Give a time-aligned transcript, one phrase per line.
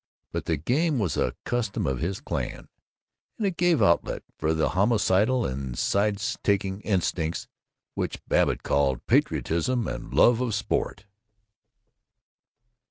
[0.31, 2.69] But the game was a custom of his clan,
[3.37, 7.47] and it gave outlet for the homicidal and sides taking instincts
[7.93, 11.05] which Babbitt called "patriotism" and "love of sport."